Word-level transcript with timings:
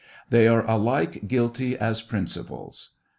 They 0.31 0.47
are 0.47 0.67
alike 0.67 1.27
guilty 1.27 1.77
as 1.77 2.01
principals. 2.01 2.95